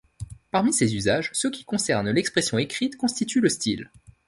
Parmi 0.49 0.73
ces 0.73 0.95
usages, 0.95 1.29
ceux 1.31 1.51
qui 1.51 1.63
concernent 1.63 2.09
l'expression 2.09 2.57
écrite 2.57 2.97
constituent 2.97 3.39
le 3.39 3.49
style. 3.49 3.91